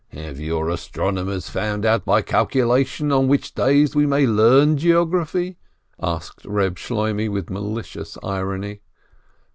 [0.13, 5.59] "Have your 'astronomers' found out by calculation on which days we may learn geography?"
[6.01, 8.81] asked Eeb Shloimeh, with malicious irony.